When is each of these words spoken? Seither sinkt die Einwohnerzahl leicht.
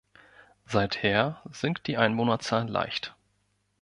Seither 0.65 1.37
sinkt 1.51 1.85
die 1.85 1.95
Einwohnerzahl 1.97 2.67
leicht. 2.67 3.13